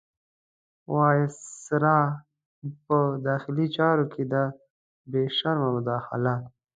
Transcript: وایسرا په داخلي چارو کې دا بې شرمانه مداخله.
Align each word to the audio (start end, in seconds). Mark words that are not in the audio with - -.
وایسرا 0.93 1.99
په 2.85 2.97
داخلي 3.27 3.67
چارو 3.77 4.05
کې 4.13 4.23
دا 4.33 4.43
بې 5.11 5.23
شرمانه 5.37 5.71
مداخله. 5.75 6.33